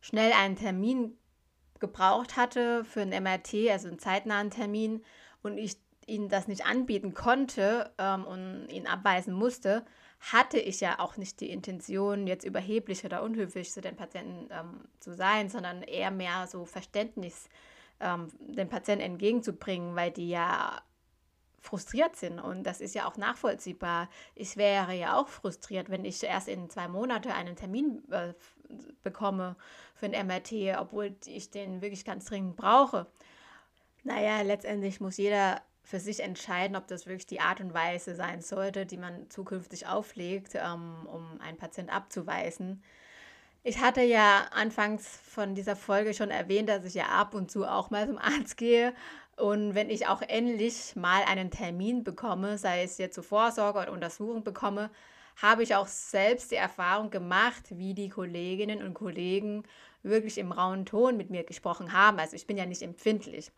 schnell 0.00 0.32
einen 0.32 0.56
Termin 0.56 1.18
gebraucht 1.80 2.36
hatte 2.36 2.84
für 2.84 3.00
ein 3.00 3.22
MRT, 3.22 3.70
also 3.70 3.88
einen 3.88 3.98
zeitnahen 3.98 4.50
Termin, 4.50 5.02
und 5.42 5.58
ich 5.58 5.76
ihnen 6.06 6.28
das 6.28 6.48
nicht 6.48 6.66
anbieten 6.66 7.14
konnte 7.14 7.92
ähm, 7.98 8.24
und 8.24 8.68
ihn 8.70 8.86
abweisen 8.86 9.34
musste, 9.34 9.84
hatte 10.20 10.58
ich 10.58 10.80
ja 10.80 10.98
auch 10.98 11.16
nicht 11.16 11.40
die 11.40 11.50
Intention, 11.50 12.26
jetzt 12.26 12.44
überheblich 12.44 13.04
oder 13.04 13.22
unhöflich 13.22 13.70
zu 13.70 13.80
den 13.80 13.94
Patienten 13.94 14.48
ähm, 14.50 14.80
zu 15.00 15.14
sein, 15.14 15.48
sondern 15.48 15.82
eher 15.82 16.10
mehr 16.10 16.46
so 16.46 16.64
Verständnis 16.64 17.48
ähm, 18.00 18.28
den 18.40 18.68
Patienten 18.68 19.04
entgegenzubringen, 19.04 19.94
weil 19.94 20.10
die 20.10 20.30
ja 20.30 20.80
frustriert 21.60 22.16
sind 22.16 22.38
und 22.38 22.64
das 22.64 22.80
ist 22.80 22.94
ja 22.94 23.06
auch 23.06 23.16
nachvollziehbar. 23.16 24.08
Ich 24.34 24.56
wäre 24.56 24.94
ja 24.94 25.18
auch 25.18 25.28
frustriert, 25.28 25.90
wenn 25.90 26.04
ich 26.04 26.22
erst 26.22 26.48
in 26.48 26.70
zwei 26.70 26.88
Monaten 26.88 27.30
einen 27.30 27.56
Termin 27.56 28.02
äh, 28.10 28.32
bekomme 29.02 29.56
für 29.94 30.06
ein 30.06 30.26
MRT, 30.26 30.78
obwohl 30.78 31.16
ich 31.26 31.50
den 31.50 31.82
wirklich 31.82 32.04
ganz 32.04 32.26
dringend 32.26 32.56
brauche. 32.56 33.06
Naja, 34.08 34.40
letztendlich 34.40 35.00
muss 35.00 35.18
jeder 35.18 35.60
für 35.82 36.00
sich 36.00 36.20
entscheiden, 36.20 36.76
ob 36.76 36.86
das 36.86 37.06
wirklich 37.06 37.26
die 37.26 37.40
Art 37.40 37.60
und 37.60 37.74
Weise 37.74 38.14
sein 38.14 38.40
sollte, 38.40 38.86
die 38.86 38.96
man 38.96 39.28
zukünftig 39.28 39.86
auflegt, 39.86 40.54
ähm, 40.54 41.06
um 41.12 41.38
einen 41.42 41.58
Patient 41.58 41.92
abzuweisen. 41.92 42.82
Ich 43.64 43.80
hatte 43.80 44.00
ja 44.00 44.46
anfangs 44.52 45.06
von 45.06 45.54
dieser 45.54 45.76
Folge 45.76 46.14
schon 46.14 46.30
erwähnt, 46.30 46.70
dass 46.70 46.86
ich 46.86 46.94
ja 46.94 47.04
ab 47.08 47.34
und 47.34 47.50
zu 47.50 47.66
auch 47.66 47.90
mal 47.90 48.06
zum 48.06 48.16
Arzt 48.16 48.56
gehe. 48.56 48.94
Und 49.36 49.74
wenn 49.74 49.90
ich 49.90 50.06
auch 50.06 50.22
endlich 50.22 50.96
mal 50.96 51.22
einen 51.24 51.50
Termin 51.50 52.02
bekomme, 52.02 52.56
sei 52.56 52.84
es 52.84 52.96
jetzt 52.96 53.14
zur 53.14 53.24
Vorsorge 53.24 53.78
oder 53.80 53.92
Untersuchung 53.92 54.42
bekomme, 54.42 54.90
habe 55.36 55.62
ich 55.62 55.74
auch 55.74 55.86
selbst 55.86 56.50
die 56.50 56.56
Erfahrung 56.56 57.10
gemacht, 57.10 57.64
wie 57.72 57.92
die 57.92 58.08
Kolleginnen 58.08 58.82
und 58.82 58.94
Kollegen 58.94 59.64
wirklich 60.02 60.38
im 60.38 60.50
rauen 60.50 60.86
Ton 60.86 61.18
mit 61.18 61.28
mir 61.28 61.44
gesprochen 61.44 61.92
haben. 61.92 62.18
Also 62.18 62.36
ich 62.36 62.46
bin 62.46 62.56
ja 62.56 62.64
nicht 62.64 62.82
empfindlich. 62.82 63.52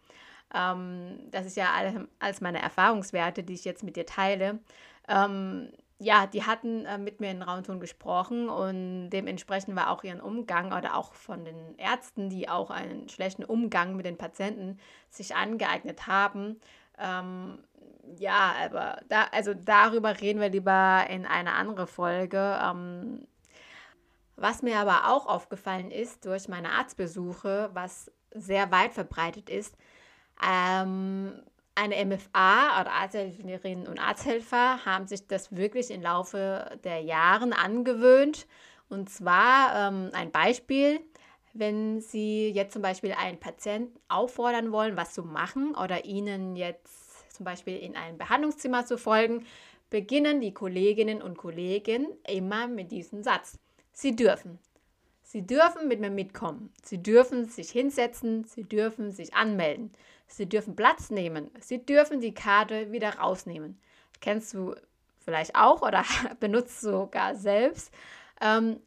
Ähm, 0.55 1.19
das 1.31 1.47
ist 1.47 1.57
ja 1.57 1.71
alles 2.19 2.41
meine 2.41 2.61
Erfahrungswerte, 2.61 3.43
die 3.43 3.55
ich 3.55 3.65
jetzt 3.65 3.83
mit 3.83 3.97
dir 3.97 4.07
teile. 4.07 4.59
Ähm, 5.09 5.71
ja, 5.99 6.27
die 6.27 6.45
hatten 6.45 6.87
äh, 6.87 6.97
mit 6.97 7.21
mir 7.21 7.31
in 7.31 7.43
rauen 7.43 7.63
Ton 7.63 7.79
gesprochen 7.79 8.49
und 8.49 9.11
dementsprechend 9.11 9.77
war 9.77 9.91
auch 9.91 10.03
ihren 10.03 10.21
Umgang 10.21 10.73
oder 10.73 10.97
auch 10.97 11.13
von 11.13 11.45
den 11.45 11.77
Ärzten, 11.77 12.31
die 12.31 12.49
auch 12.49 12.71
einen 12.71 13.09
schlechten 13.11 13.45
Umgang 13.45 13.97
mit 13.97 14.07
den 14.07 14.17
Patienten 14.17 14.79
sich 15.11 15.37
angeeignet 15.37 16.07
haben, 16.07 16.59
ähm, 17.01 17.59
ja, 18.19 18.55
aber 18.65 19.01
da, 19.09 19.27
also 19.33 19.55
darüber 19.55 20.21
reden 20.21 20.41
wir 20.41 20.49
lieber 20.49 21.07
in 21.09 21.27
einer 21.27 21.55
anderen 21.55 21.87
Folge. 21.87 22.59
Ähm, 22.63 23.27
was 24.37 24.63
mir 24.63 24.79
aber 24.79 25.11
auch 25.11 25.27
aufgefallen 25.27 25.91
ist 25.91 26.25
durch 26.25 26.49
meine 26.49 26.71
Arztbesuche, 26.71 27.71
was 27.73 28.11
sehr 28.33 28.71
weit 28.71 28.93
verbreitet 28.93 29.51
ist, 29.51 29.77
ähm, 30.47 31.33
eine 31.75 32.05
MFA 32.05 32.81
oder 32.81 32.93
Arzthelferinnen 32.93 33.87
und 33.87 33.99
Arzthelfer 33.99 34.85
haben 34.85 35.07
sich 35.07 35.27
das 35.27 35.55
wirklich 35.57 35.91
im 35.91 36.03
Laufe 36.03 36.79
der 36.85 37.01
Jahre 37.01 37.57
angewöhnt. 37.57 38.47
Und 38.89 39.09
zwar 39.09 39.89
ähm, 39.89 40.11
ein 40.13 40.31
Beispiel, 40.31 41.01
wenn 41.53 42.01
Sie 42.01 42.51
jetzt 42.51 42.73
zum 42.73 42.83
Beispiel 42.83 43.13
einen 43.13 43.39
Patienten 43.39 43.99
auffordern 44.09 44.73
wollen, 44.73 44.97
was 44.97 45.15
zu 45.15 45.23
machen 45.23 45.75
oder 45.75 46.05
Ihnen 46.05 46.57
jetzt 46.57 47.35
zum 47.35 47.45
Beispiel 47.45 47.79
in 47.79 47.97
ein 47.97 48.19
Behandlungszimmer 48.19 48.85
zu 48.85 48.99
folgen, 48.99 49.47
beginnen 49.89 50.41
die 50.41 50.53
Kolleginnen 50.53 51.23
und 51.23 51.39
Kollegen 51.39 52.07
immer 52.29 52.67
mit 52.67 52.93
diesem 52.93 53.23
Satz. 53.23 53.59
Sie 53.93 54.15
dürfen. 54.15 54.59
Sie 55.33 55.47
dürfen 55.47 55.87
mit 55.87 56.01
mir 56.01 56.11
mitkommen. 56.11 56.73
Sie 56.83 57.01
dürfen 57.01 57.45
sich 57.49 57.71
hinsetzen. 57.71 58.43
Sie 58.47 58.65
dürfen 58.65 59.13
sich 59.13 59.33
anmelden. 59.33 59.93
Sie 60.27 60.49
dürfen 60.49 60.75
Platz 60.75 61.11
nehmen. 61.11 61.53
Sie 61.61 61.87
dürfen 61.87 62.21
die 62.21 62.35
Karte 62.35 62.91
wieder 62.91 63.11
rausnehmen. 63.11 63.81
Kennst 64.21 64.53
du 64.55 64.75
vielleicht 65.21 65.55
auch 65.55 65.83
oder 65.83 66.05
benutzt 66.41 66.81
sogar 66.81 67.37
selbst. 67.37 67.95
Ähm, 68.41 68.81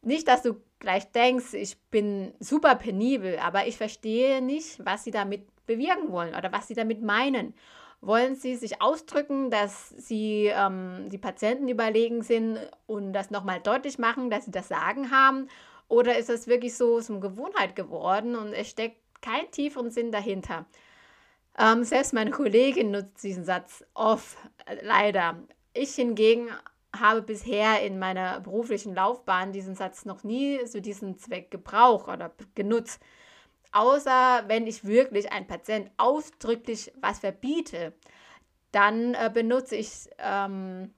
nicht, 0.00 0.28
dass 0.28 0.42
du 0.42 0.62
gleich 0.78 1.10
denkst, 1.10 1.54
ich 1.54 1.76
bin 1.90 2.32
super 2.38 2.76
penibel, 2.76 3.36
aber 3.40 3.66
ich 3.66 3.76
verstehe 3.76 4.40
nicht, 4.40 4.78
was 4.86 5.02
sie 5.02 5.10
damit 5.10 5.48
bewirken 5.66 6.12
wollen 6.12 6.36
oder 6.36 6.52
was 6.52 6.68
sie 6.68 6.74
damit 6.74 7.02
meinen. 7.02 7.54
Wollen 8.00 8.36
Sie 8.36 8.54
sich 8.54 8.80
ausdrücken, 8.80 9.50
dass 9.50 9.88
Sie 9.88 10.46
ähm, 10.46 11.08
die 11.08 11.18
Patienten 11.18 11.66
überlegen 11.66 12.22
sind 12.22 12.60
und 12.86 13.12
das 13.12 13.32
nochmal 13.32 13.58
deutlich 13.58 13.98
machen, 13.98 14.30
dass 14.30 14.44
Sie 14.44 14.52
das 14.52 14.68
Sagen 14.68 15.10
haben? 15.10 15.48
Oder 15.88 16.18
ist 16.18 16.28
das 16.28 16.46
wirklich 16.46 16.76
so 16.76 17.00
zum 17.00 17.20
Gewohnheit 17.20 17.74
geworden 17.74 18.36
und 18.36 18.52
es 18.52 18.68
steckt 18.68 19.00
kein 19.22 19.50
tieferen 19.50 19.90
Sinn 19.90 20.12
dahinter? 20.12 20.66
Ähm, 21.58 21.82
selbst 21.82 22.12
meine 22.12 22.30
Kollegin 22.30 22.90
nutzt 22.90 23.22
diesen 23.22 23.44
Satz 23.44 23.84
oft, 23.94 24.36
äh, 24.66 24.76
leider. 24.82 25.42
Ich 25.72 25.94
hingegen 25.94 26.50
habe 26.96 27.22
bisher 27.22 27.82
in 27.82 27.98
meiner 27.98 28.40
beruflichen 28.40 28.94
Laufbahn 28.94 29.52
diesen 29.52 29.74
Satz 29.74 30.04
noch 30.04 30.24
nie 30.24 30.64
zu 30.64 30.80
diesem 30.80 31.18
Zweck 31.18 31.50
gebraucht 31.50 32.08
oder 32.08 32.32
genutzt. 32.54 33.00
Außer 33.72 34.44
wenn 34.46 34.66
ich 34.66 34.84
wirklich 34.84 35.32
einem 35.32 35.46
Patient 35.46 35.90
ausdrücklich 35.96 36.92
was 37.00 37.20
verbiete, 37.20 37.92
dann 38.72 39.14
äh, 39.14 39.30
benutze 39.32 39.76
ich 39.76 40.08
ähm, 40.18 40.94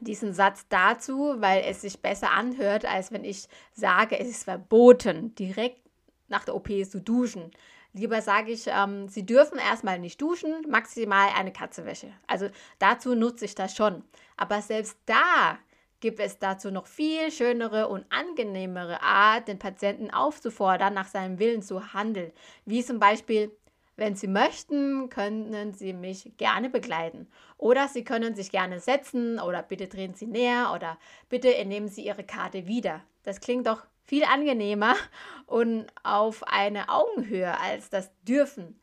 diesen 0.00 0.32
Satz 0.32 0.66
dazu, 0.68 1.34
weil 1.38 1.64
es 1.66 1.82
sich 1.82 2.00
besser 2.00 2.32
anhört, 2.32 2.84
als 2.84 3.12
wenn 3.12 3.24
ich 3.24 3.48
sage, 3.72 4.18
es 4.18 4.28
ist 4.28 4.44
verboten, 4.44 5.34
direkt 5.34 5.80
nach 6.28 6.44
der 6.44 6.54
OP 6.54 6.68
zu 6.84 7.00
duschen. 7.00 7.50
Lieber 7.92 8.20
sage 8.20 8.52
ich, 8.52 8.66
ähm, 8.66 9.08
Sie 9.08 9.24
dürfen 9.24 9.58
erstmal 9.58 9.98
nicht 9.98 10.20
duschen, 10.20 10.52
maximal 10.68 11.30
eine 11.34 11.52
Katzewäsche. 11.52 12.12
Also 12.26 12.50
dazu 12.78 13.14
nutze 13.14 13.46
ich 13.46 13.54
das 13.54 13.74
schon. 13.74 14.04
Aber 14.36 14.60
selbst 14.60 14.98
da 15.06 15.58
gibt 16.00 16.20
es 16.20 16.38
dazu 16.38 16.70
noch 16.70 16.86
viel 16.86 17.30
schönere 17.30 17.88
und 17.88 18.04
angenehmere 18.10 19.02
Art, 19.02 19.48
den 19.48 19.58
Patienten 19.58 20.10
aufzufordern, 20.10 20.92
nach 20.92 21.08
seinem 21.08 21.38
Willen 21.38 21.62
zu 21.62 21.94
handeln. 21.94 22.32
Wie 22.66 22.84
zum 22.84 22.98
Beispiel, 22.98 23.50
wenn 23.96 24.14
Sie 24.14 24.28
möchten, 24.28 25.08
können 25.08 25.72
Sie 25.72 25.92
mich 25.92 26.32
gerne 26.36 26.68
begleiten. 26.68 27.26
Oder 27.56 27.88
Sie 27.88 28.04
können 28.04 28.34
sich 28.34 28.50
gerne 28.50 28.78
setzen 28.80 29.40
oder 29.40 29.62
bitte 29.62 29.88
drehen 29.88 30.14
Sie 30.14 30.26
näher 30.26 30.72
oder 30.74 30.98
bitte 31.28 31.54
entnehmen 31.54 31.88
Sie 31.88 32.04
Ihre 32.04 32.24
Karte 32.24 32.66
wieder. 32.66 33.02
Das 33.22 33.40
klingt 33.40 33.66
doch 33.66 33.84
viel 34.04 34.24
angenehmer 34.24 34.94
und 35.46 35.86
auf 36.02 36.42
eine 36.46 36.88
Augenhöhe 36.88 37.58
als 37.58 37.90
das 37.90 38.10
dürfen. 38.22 38.78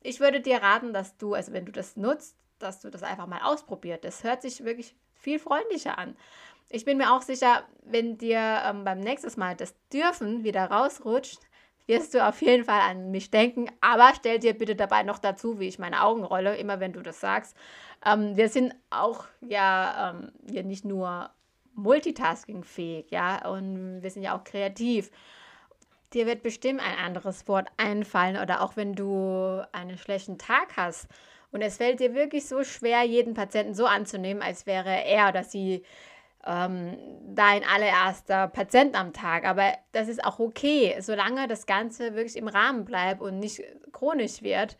Ich 0.00 0.20
würde 0.20 0.40
dir 0.40 0.62
raten, 0.62 0.92
dass 0.92 1.16
du, 1.16 1.34
also 1.34 1.52
wenn 1.52 1.66
du 1.66 1.72
das 1.72 1.96
nutzt, 1.96 2.36
dass 2.58 2.80
du 2.80 2.90
das 2.90 3.02
einfach 3.02 3.26
mal 3.26 3.42
ausprobiert. 3.42 4.04
Das 4.04 4.22
hört 4.22 4.42
sich 4.42 4.64
wirklich 4.64 4.94
viel 5.14 5.38
freundlicher 5.38 5.98
an. 5.98 6.16
Ich 6.70 6.84
bin 6.84 6.98
mir 6.98 7.12
auch 7.12 7.22
sicher, 7.22 7.64
wenn 7.82 8.18
dir 8.18 8.62
ähm, 8.64 8.84
beim 8.84 9.00
nächsten 9.00 9.38
Mal 9.38 9.56
das 9.56 9.74
Dürfen 9.92 10.44
wieder 10.44 10.70
rausrutscht, 10.70 11.40
wirst 11.86 12.14
du 12.14 12.26
auf 12.26 12.40
jeden 12.42 12.64
Fall 12.64 12.80
an 12.80 13.10
mich 13.10 13.30
denken. 13.30 13.70
Aber 13.80 14.12
stell 14.16 14.38
dir 14.38 14.54
bitte 14.54 14.76
dabei 14.76 15.02
noch 15.02 15.18
dazu, 15.18 15.58
wie 15.60 15.68
ich 15.68 15.78
meine 15.78 16.02
Augen 16.02 16.24
rolle, 16.24 16.56
immer 16.56 16.80
wenn 16.80 16.92
du 16.92 17.02
das 17.02 17.20
sagst. 17.20 17.56
Ähm, 18.04 18.36
wir 18.36 18.48
sind 18.48 18.74
auch 18.90 19.24
ja, 19.40 20.14
ähm, 20.14 20.32
ja 20.50 20.62
nicht 20.62 20.84
nur 20.84 21.30
multitaskingfähig, 21.74 23.10
ja, 23.10 23.48
und 23.48 24.02
wir 24.02 24.10
sind 24.10 24.22
ja 24.22 24.36
auch 24.36 24.44
kreativ. 24.44 25.10
Dir 26.12 26.26
wird 26.26 26.42
bestimmt 26.42 26.80
ein 26.80 26.96
anderes 27.04 27.48
Wort 27.48 27.68
einfallen 27.76 28.36
oder 28.36 28.62
auch 28.62 28.76
wenn 28.76 28.94
du 28.94 29.66
einen 29.72 29.98
schlechten 29.98 30.38
Tag 30.38 30.76
hast 30.76 31.08
und 31.50 31.62
es 31.62 31.76
fällt 31.76 32.00
dir 32.00 32.14
wirklich 32.14 32.46
so 32.46 32.64
schwer, 32.64 33.02
jeden 33.02 33.34
Patienten 33.34 33.74
so 33.74 33.86
anzunehmen, 33.86 34.42
als 34.42 34.66
wäre 34.66 35.04
er 35.04 35.28
oder 35.28 35.44
sie 35.44 35.84
ähm, 36.46 36.96
dein 37.34 37.62
allererster 37.64 38.48
Patient 38.48 38.98
am 38.98 39.12
Tag. 39.12 39.44
Aber 39.44 39.72
das 39.92 40.08
ist 40.08 40.24
auch 40.24 40.38
okay, 40.38 40.96
solange 41.00 41.48
das 41.48 41.66
Ganze 41.66 42.14
wirklich 42.14 42.36
im 42.36 42.48
Rahmen 42.48 42.84
bleibt 42.84 43.20
und 43.20 43.38
nicht 43.38 43.62
chronisch 43.92 44.42
wird. 44.42 44.76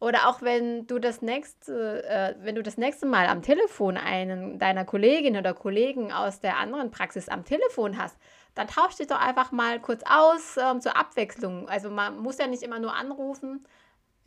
Oder 0.00 0.28
auch 0.28 0.42
wenn 0.42 0.86
du 0.86 1.00
das 1.00 1.22
nächste, 1.22 2.04
äh, 2.04 2.34
wenn 2.40 2.54
du 2.54 2.62
das 2.62 2.76
nächste 2.76 3.04
Mal 3.04 3.26
am 3.26 3.42
Telefon 3.42 3.96
einen 3.96 4.58
deiner 4.58 4.84
Kollegin 4.84 5.36
oder 5.36 5.54
Kollegen 5.54 6.12
aus 6.12 6.40
der 6.40 6.56
anderen 6.56 6.92
Praxis 6.92 7.28
am 7.28 7.44
Telefon 7.44 7.98
hast, 7.98 8.16
dann 8.54 8.68
tausch 8.68 8.96
dich 8.96 9.08
doch 9.08 9.20
einfach 9.20 9.50
mal 9.50 9.80
kurz 9.80 10.02
aus 10.08 10.56
ähm, 10.56 10.80
zur 10.80 10.96
Abwechslung. 10.96 11.68
Also 11.68 11.90
man 11.90 12.18
muss 12.18 12.38
ja 12.38 12.46
nicht 12.46 12.62
immer 12.62 12.78
nur 12.78 12.94
anrufen, 12.94 13.66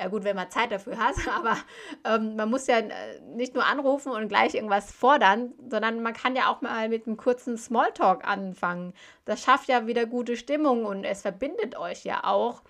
ja 0.02 0.08
gut, 0.08 0.24
wenn 0.24 0.36
man 0.36 0.50
Zeit 0.50 0.72
dafür 0.72 0.98
hat, 0.98 1.16
aber 1.36 1.58
ähm, 2.04 2.36
man 2.36 2.50
muss 2.50 2.68
ja 2.68 2.80
äh, 2.80 2.90
nicht 3.36 3.54
nur 3.54 3.66
anrufen 3.66 4.12
und 4.12 4.28
gleich 4.28 4.56
irgendwas 4.56 4.92
fordern, 4.92 5.54
sondern 5.70 6.02
man 6.02 6.14
kann 6.14 6.36
ja 6.36 6.50
auch 6.50 6.62
mal 6.62 6.90
mit 6.90 7.06
einem 7.06 7.18
kurzen 7.18 7.58
Smalltalk 7.58 8.28
anfangen. 8.28 8.94
Das 9.26 9.44
schafft 9.44 9.70
ja 9.70 9.86
wieder 9.86 10.08
gute 10.08 10.36
Stimmung 10.36 10.86
und 10.86 11.04
es 11.04 11.22
verbindet 11.22 11.78
euch 11.78 12.04
ja 12.04 12.24
auch. 12.24 12.64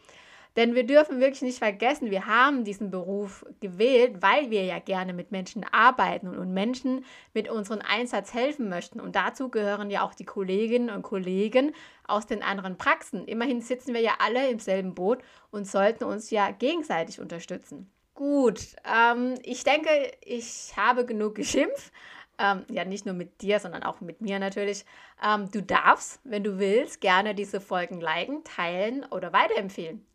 Denn 0.57 0.75
wir 0.75 0.85
dürfen 0.85 1.21
wirklich 1.21 1.41
nicht 1.43 1.59
vergessen, 1.59 2.11
wir 2.11 2.25
haben 2.25 2.65
diesen 2.65 2.91
Beruf 2.91 3.45
gewählt, 3.61 4.21
weil 4.21 4.49
wir 4.49 4.65
ja 4.65 4.79
gerne 4.79 5.13
mit 5.13 5.31
Menschen 5.31 5.65
arbeiten 5.71 6.27
und 6.27 6.53
Menschen 6.53 7.05
mit 7.33 7.49
unserem 7.49 7.81
Einsatz 7.81 8.33
helfen 8.33 8.67
möchten. 8.67 8.99
Und 8.99 9.15
dazu 9.15 9.49
gehören 9.49 9.89
ja 9.89 10.03
auch 10.03 10.13
die 10.13 10.25
Kolleginnen 10.25 10.89
und 10.89 11.03
Kollegen 11.03 11.73
aus 12.05 12.27
den 12.27 12.43
anderen 12.43 12.77
Praxen. 12.77 13.25
Immerhin 13.25 13.61
sitzen 13.61 13.93
wir 13.93 14.01
ja 14.01 14.15
alle 14.19 14.49
im 14.49 14.59
selben 14.59 14.93
Boot 14.93 15.19
und 15.51 15.67
sollten 15.67 16.03
uns 16.03 16.29
ja 16.31 16.51
gegenseitig 16.51 17.21
unterstützen. 17.21 17.89
Gut, 18.13 18.75
ähm, 18.85 19.35
ich 19.43 19.63
denke, 19.63 19.89
ich 20.21 20.73
habe 20.75 21.05
genug 21.05 21.35
geschimpft. 21.35 21.93
Ähm, 22.37 22.65
ja, 22.69 22.85
nicht 22.85 23.05
nur 23.05 23.13
mit 23.13 23.41
dir, 23.41 23.59
sondern 23.59 23.83
auch 23.83 24.01
mit 24.01 24.19
mir 24.19 24.39
natürlich. 24.39 24.85
Ähm, 25.23 25.49
du 25.51 25.61
darfst, 25.61 26.19
wenn 26.23 26.43
du 26.43 26.59
willst, 26.59 26.99
gerne 26.99 27.35
diese 27.35 27.61
Folgen 27.61 28.01
liken, 28.01 28.43
teilen 28.43 29.05
oder 29.05 29.31
weiterempfehlen. 29.31 30.05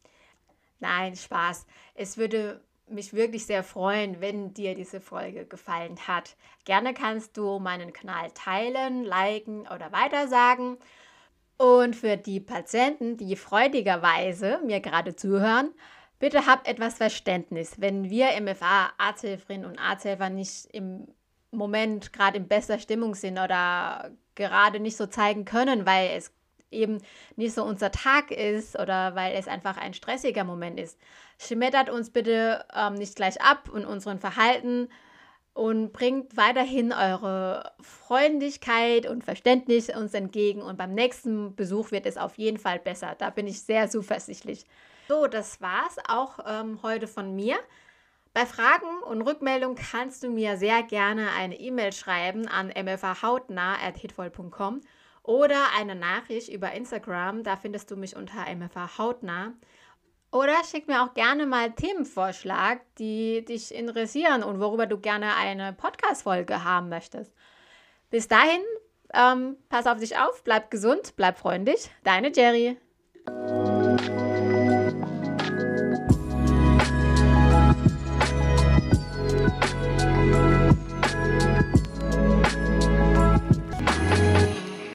Nein, 0.80 1.16
Spaß. 1.16 1.66
Es 1.95 2.16
würde 2.16 2.61
mich 2.88 3.12
wirklich 3.12 3.47
sehr 3.47 3.64
freuen, 3.64 4.21
wenn 4.21 4.54
dir 4.54 4.75
diese 4.75 5.00
Folge 5.00 5.45
gefallen 5.45 5.97
hat. 6.06 6.37
Gerne 6.64 6.95
kannst 6.95 7.37
du 7.37 7.59
meinen 7.59 7.92
Kanal 7.92 8.30
teilen, 8.33 9.04
liken 9.04 9.62
oder 9.62 9.90
weitersagen. 9.92 10.76
Und 11.59 11.97
für 11.97 12.16
die 12.16 12.40
Patienten, 12.40 13.16
die 13.16 13.35
freudigerweise 13.35 14.61
mir 14.64 14.80
gerade 14.80 15.16
zuhören, 15.16 15.73
Bitte 16.18 16.47
habt 16.47 16.66
etwas 16.66 16.95
Verständnis. 16.95 17.78
Wenn 17.78 18.09
wir 18.09 18.28
MFA, 18.40 18.90
Arzthelferinnen 18.97 19.66
und 19.66 19.78
Arzthelfer 19.78 20.30
nicht 20.30 20.66
im 20.73 21.09
Moment 21.50 22.12
gerade 22.12 22.38
in 22.38 22.49
bester 22.49 22.78
Stimmung 22.78 23.14
sind 23.14 23.38
oder 23.38 24.11
gerade 24.35 24.80
nicht 24.80 24.97
so 24.97 25.06
zeigen 25.06 25.45
können, 25.45 25.85
weil 25.85 26.11
es 26.16 26.33
eben 26.70 26.99
nicht 27.37 27.54
so 27.54 27.64
unser 27.64 27.90
Tag 27.90 28.30
ist 28.30 28.78
oder 28.78 29.14
weil 29.14 29.35
es 29.35 29.49
einfach 29.49 29.76
ein 29.76 29.94
stressiger 29.94 30.44
Moment 30.44 30.78
ist. 30.78 30.99
Schmettert 31.38 31.90
uns 31.90 32.11
bitte 32.11 32.64
ähm, 32.75 32.94
nicht 32.94 33.16
gleich 33.16 33.40
ab 33.40 33.68
und 33.70 33.85
unseren 33.85 34.18
Verhalten 34.18 34.88
und 35.56 35.92
bringt 35.92 36.37
weiterhin 36.37 36.92
eure 36.92 37.73
Freundlichkeit 37.80 39.06
und 39.06 39.25
Verständnis 39.25 39.88
uns 39.88 40.12
entgegen 40.12 40.61
und 40.61 40.76
beim 40.76 40.92
nächsten 40.92 41.56
Besuch 41.56 41.92
wird 41.92 42.04
es 42.04 42.18
auf 42.18 42.37
jeden 42.37 42.58
Fall 42.58 42.78
besser. 42.78 43.14
Da 43.18 43.30
bin 43.30 43.46
ich 43.46 43.62
sehr 43.62 43.88
zuversichtlich. 43.88 44.66
So, 45.08 45.26
das 45.26 45.62
war's 45.62 45.96
auch 46.08 46.40
ähm, 46.46 46.80
heute 46.82 47.06
von 47.06 47.35
mir. 47.35 47.56
Bei 48.35 48.44
Fragen 48.44 49.02
und 49.08 49.23
Rückmeldungen 49.23 49.78
kannst 49.78 50.23
du 50.23 50.28
mir 50.28 50.58
sehr 50.58 50.82
gerne 50.82 51.30
eine 51.38 51.58
E-Mail 51.58 51.94
schreiben 51.94 52.49
an 52.49 52.68
mfahautnah.hitvoll.com 52.68 54.82
oder 55.26 55.75
eine 55.76 55.95
Nachricht 55.95 56.49
über 56.49 56.73
Instagram. 56.73 57.42
Da 57.42 57.56
findest 57.56 57.90
du 57.90 57.97
mich 57.97 58.16
unter 58.16 58.45
mfahautnah. 58.54 59.54
Oder 60.33 60.54
schick 60.71 60.88
mir 60.88 61.02
auch 61.02 61.14
gerne 61.14 61.47
mal 61.47 61.73
Themenvorschlag, 61.73 62.80
die 62.99 63.45
dich 63.45 63.75
interessieren 63.75 64.42
und 64.42 64.61
worüber 64.61 64.87
du 64.87 64.99
gerne 64.99 65.35
eine 65.37 65.73
Podcast-Folge 65.73 66.64
haben 66.64 66.88
möchtest. 66.88 67.33
Bis 68.11 68.28
dahin, 68.28 68.61
ähm, 69.14 69.56
pass 69.68 69.87
auf 69.87 69.99
dich 69.99 70.18
auf, 70.18 70.42
bleib 70.45 70.71
gesund, 70.71 71.14
bleib 71.16 71.38
freundlich. 71.38 71.90
Deine 72.04 72.33
Jerry. 72.35 72.76